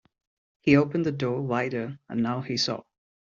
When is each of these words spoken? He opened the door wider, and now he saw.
He 0.61 0.75
opened 0.75 1.05
the 1.05 1.11
door 1.11 1.41
wider, 1.43 1.99
and 2.09 2.23
now 2.23 2.41
he 2.41 2.57
saw. 2.57 2.81